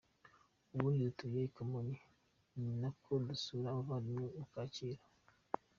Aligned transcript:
Ubundi 0.73 1.01
dutuye 1.07 1.41
ku 1.45 1.51
Kamonyi 1.55 1.97
ni 2.79 2.85
uko 2.89 3.09
naje 3.15 3.25
gusura 3.29 3.67
abavandimwe 3.69 4.27
ku 4.37 4.43
Kacyiru. 4.53 5.03